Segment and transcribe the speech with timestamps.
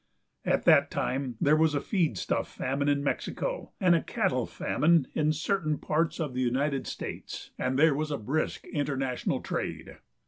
[0.45, 5.31] At that time there was a feedstuff famine in Mexico and a cattle famine in
[5.31, 9.97] certain parts of the United States, and there was a brisk international trade.